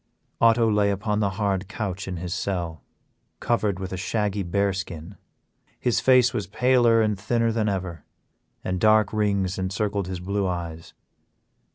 Otto 0.41 0.67
lay 0.67 0.89
upon 0.89 1.19
the 1.19 1.29
hard 1.37 1.67
couch 1.67 2.07
in 2.07 2.17
his 2.17 2.33
cell, 2.33 2.81
covered 3.39 3.77
with 3.79 3.93
a 3.93 3.97
shaggy 3.97 4.41
bear 4.41 4.73
skin. 4.73 5.15
His 5.79 5.99
face 5.99 6.33
was 6.33 6.47
paler 6.47 7.03
and 7.03 7.19
thinner 7.19 7.51
than 7.51 7.69
ever, 7.69 8.03
and 8.63 8.79
dark 8.79 9.13
rings 9.13 9.59
encircled 9.59 10.07
his 10.07 10.19
blue 10.19 10.47
eyes. 10.47 10.95